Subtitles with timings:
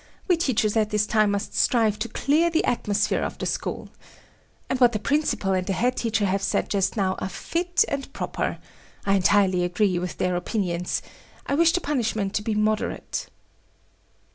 [0.27, 3.89] We teachers at this time must strive to clear the atmosphere of the school.
[4.67, 8.11] And what the principal and the head teacher have said just now are fit and
[8.11, 8.57] proper.
[9.05, 11.03] I entirely agree with their opinions.
[11.45, 13.27] I wish the punishment be moderate."